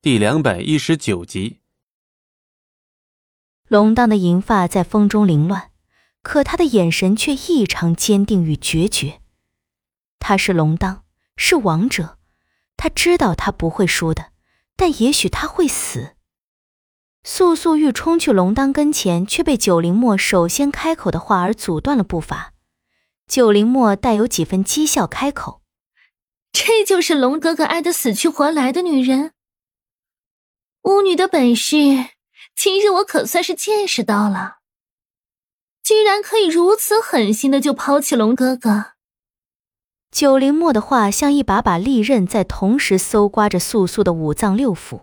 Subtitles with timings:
[0.00, 1.58] 第两百一十九集。
[3.66, 5.72] 龙当的银发在风中凌乱，
[6.22, 9.20] 可他的眼神却异常坚定与决绝。
[10.20, 11.02] 他是龙当，
[11.36, 12.16] 是王者，
[12.76, 14.30] 他知道他不会输的，
[14.76, 16.14] 但也许他会死。
[17.24, 22.52] 素素欲冲去龙当跟前，却被九灵墨首先开口的话而阻断了步伐。
[23.26, 25.60] 九灵墨带有几分讥笑开口
[26.54, 29.32] ：“这就是龙哥哥爱的死去活来的女人。
[30.82, 31.76] 巫女的本事，
[32.56, 34.58] 今日我可算是见识到了，
[35.82, 38.92] 居然可以如此狠心的就抛弃龙哥哥。”
[40.10, 45.02] 九灵墨的话像一把把利刃，在同时搜刮着素素的五脏六腑。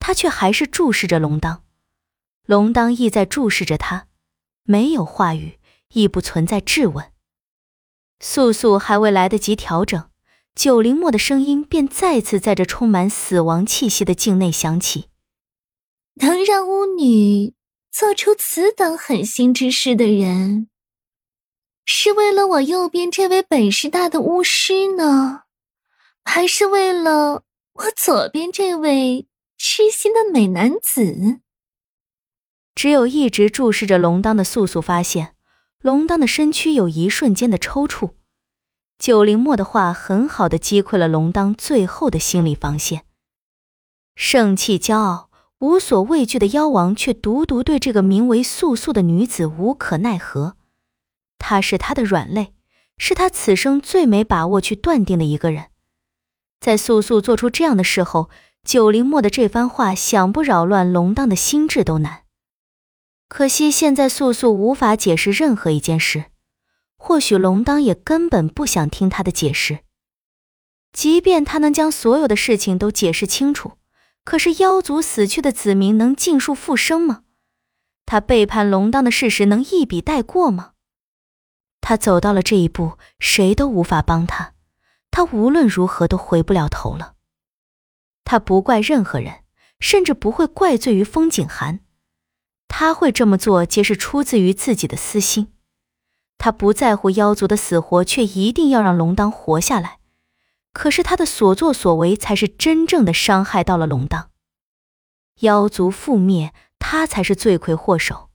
[0.00, 1.64] 他却还是注视着龙当，
[2.46, 4.06] 龙当亦在注视着他，
[4.62, 7.12] 没有话语，亦不存在质问。
[8.20, 10.08] 素素还未来得及调整，
[10.58, 15.04] 九灵墨的声音便再次在这充满死亡气息的境内响起
[16.20, 17.54] ：“能让巫女
[17.92, 20.68] 做出此等狠心之事的人，
[21.84, 25.42] 是为了我右边这位本事大的巫师呢，
[26.24, 31.40] 还是为了我左边这位？”痴心的美男子，
[32.76, 35.34] 只有一直注视着龙当的素素发现，
[35.80, 38.14] 龙当的身躯有一瞬间的抽搐。
[38.98, 43.04] 九灵墨的话很好的击溃了龙当最后的心理防线。
[44.16, 50.56] 盛气骄傲、无所畏惧的妖王，却独独对这个名为素素的女子无可奈何。
[51.38, 52.52] 她是他的软肋，
[52.98, 55.66] 是他此生最没把握去断定的一个人。
[56.60, 58.28] 在素素做出这样的事后。
[58.64, 62.24] 九灵墨的这番话，想不扰乱龙当的心智都难。
[63.26, 66.26] 可惜现在素素无法解释任何一件事，
[66.98, 69.78] 或许龙当也根本不想听他的解释。
[70.92, 73.78] 即便他能将所有的事情都解释清楚，
[74.24, 77.22] 可是妖族死去的子民能尽数复生吗？
[78.04, 80.72] 他背叛龙当的事实能一笔带过吗？
[81.80, 84.54] 他走到了这一步，谁都无法帮他，
[85.10, 87.14] 他无论如何都回不了头了。
[88.24, 89.44] 他不怪任何人，
[89.78, 91.80] 甚至不会怪罪于风景寒。
[92.66, 95.52] 他会这么做，皆是出自于自己的私心。
[96.38, 99.98] 他不在乎妖族的死活，却一定要让龙当活下来。
[100.72, 104.30] 可是他的所作所为，才是真正的伤害到了龙当。
[105.40, 108.30] 妖族覆灭，他才是罪魁祸首。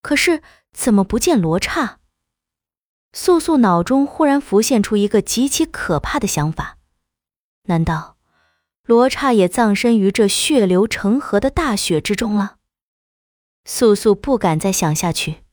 [0.00, 0.42] 可是
[0.72, 1.98] 怎么不见罗刹？
[3.12, 6.78] 素素脑中忽然浮现出一个极其可怕的想法：
[7.64, 8.16] 难道？
[8.84, 12.56] 罗刹也葬身于这血流成河的大雪之中了。
[13.64, 15.45] 素素不敢再想下去。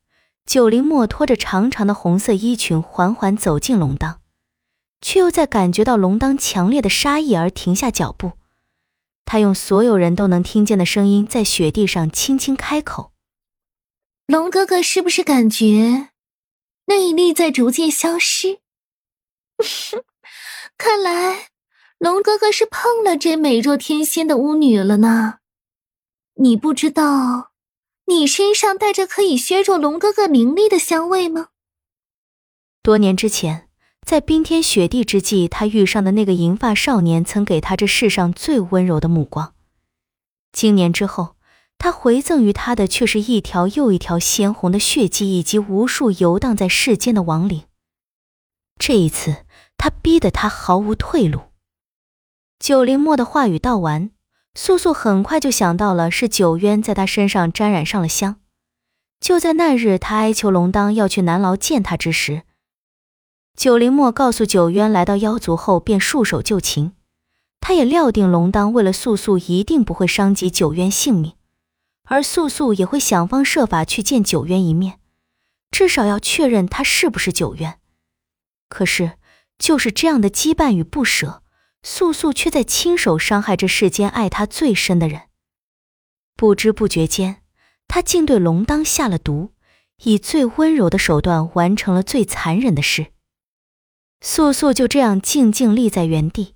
[0.45, 4.19] 九灵墨拖着长长的红色衣裙，缓缓走进龙当，
[5.01, 8.33] 却又在感觉到龙当强烈的杀意而停下脚步。
[9.25, 13.13] 他用所有人都能听见的声音，在雪地上轻轻开口
[14.27, 16.09] ：“龙哥哥，是不是感觉
[16.85, 18.59] 内力在逐渐消失？
[20.77, 21.49] 看来……”
[21.99, 25.35] 龙哥哥是碰了这美若天仙的巫女了呢，
[26.33, 27.52] 你不知道，
[28.05, 31.47] 你身上带着可以削弱龙哥哥灵力的香味吗？
[32.81, 33.69] 多年之前，
[34.05, 39.53] 在冰天雪地之际，他遇上的那个银发少年，曾给他这世上最温柔的目光。
[40.51, 41.35] 经年之后，
[41.77, 47.63] 他回赠于他的却是一条又一条鲜红的血迹，以及无数游荡在世间的亡灵。
[48.77, 49.45] 这一次，
[49.77, 51.43] 他逼得他毫无退路。
[52.59, 54.11] 九灵墨的话语道完，
[54.55, 58.39] 素素很快就想到了是九渊在他身上沾染上了香。
[59.19, 62.43] 就在那日，他哀求龙当要去南牢见他之时，
[63.55, 66.93] 九灵墨告诉九渊，来到妖族后便束手就擒。
[67.61, 71.33] 他也料定龙当为了素素一定不会伤及九渊性命，
[72.03, 74.99] 而素素也会想方设法去见九渊一面，
[75.71, 77.79] 至少要确认他是不是九渊。
[78.67, 79.13] 可是，
[79.57, 81.42] 就是这样的羁绊与不舍。
[81.83, 85.24] 素素却在亲手伤害这世间爱她最深的人。
[86.35, 87.41] 不知不觉间，
[87.88, 89.51] 他竟对龙当下了毒，
[90.03, 93.07] 以最温柔的手段完成了最残忍的事。
[94.21, 96.56] 素素就这样静静立在原地，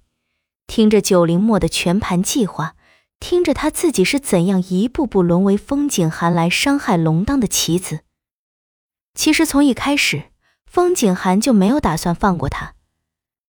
[0.66, 2.76] 听着九灵墨的全盘计划，
[3.20, 8.00] 听着他自己是怎样一步步沦为风景寒来伤害龙当的棋子。
[9.14, 10.32] 其实从一开始，
[10.66, 12.74] 风景寒就没有打算放过他，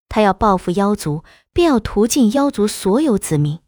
[0.08, 1.22] 他要报复妖族。
[1.50, 3.58] 便要屠尽妖族所有子民，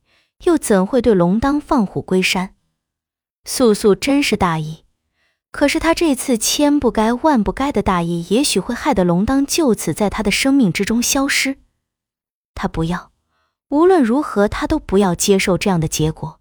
[0.44, 2.54] 又怎会对龙当放虎归山？
[3.44, 4.84] 素素真是大意，
[5.50, 11.58] 可是他这次千不该万不该的大意，也许会害得龙当就此在他的生命之中消失。
[12.54, 13.10] 他不要，
[13.70, 16.38] 无论如何，他都不要接受这样的结果。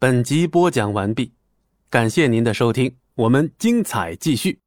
[0.00, 1.32] 本集播讲完毕，
[1.88, 4.63] 感谢您的收听，我们精彩继续。